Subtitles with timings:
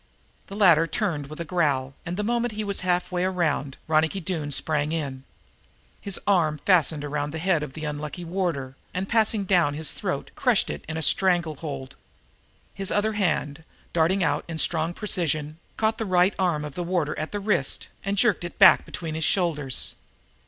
[0.47, 4.49] The latter turned with a growl, and the moment he was halfway around Ronicky Doone
[4.49, 5.25] sprang in.
[6.01, 9.77] His right arm fastened around the head of the unlucky warder and, passing down to
[9.77, 11.95] his throat, crushed it in a strangle hold.
[12.73, 17.13] His other hand, darting out in strong precision, caught the right arm of the warder
[17.19, 19.93] at the wrist and jerked it back between his shoulders.